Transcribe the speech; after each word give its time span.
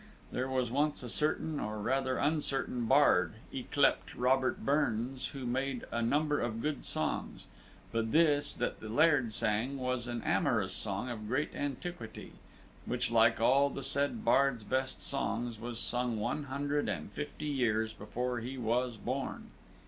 There 0.31 0.49
was 0.49 0.71
once 0.71 1.03
a 1.03 1.09
certain, 1.09 1.59
or 1.59 1.77
rather 1.77 2.17
uncertain, 2.17 2.87
bard, 2.87 3.35
ycleped 3.53 4.15
Robert 4.15 4.65
Burns, 4.65 5.27
who 5.27 5.45
made 5.45 5.85
a 5.91 6.01
number 6.01 6.39
of 6.39 6.59
good 6.59 6.85
songs; 6.85 7.45
but 7.91 8.11
this 8.11 8.55
that 8.55 8.79
the 8.79 8.89
Laird 8.89 9.31
sang 9.35 9.77
was 9.77 10.07
an 10.07 10.23
amorous 10.23 10.73
song 10.73 11.07
of 11.11 11.27
great 11.27 11.53
antiquity, 11.53 12.33
which, 12.87 13.11
like 13.11 13.39
all 13.39 13.69
the 13.69 13.83
said 13.83 14.25
bard's 14.25 14.63
best 14.63 15.03
songs, 15.03 15.59
was 15.59 15.77
sung 15.77 16.19
one 16.19 16.45
hundred 16.45 16.89
and 16.89 17.11
fifty 17.11 17.45
years 17.45 17.93
before 17.93 18.39
he 18.39 18.57
was 18.57 18.97
born. 18.97 19.51